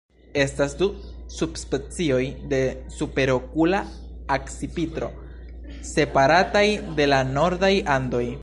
[0.43, 0.85] Estas du
[1.39, 2.23] subspecioj
[2.55, 2.61] de
[2.97, 3.83] Superokula
[4.39, 5.11] akcipitro,
[5.95, 6.67] separataj
[7.01, 8.25] de la nordaj Andoj.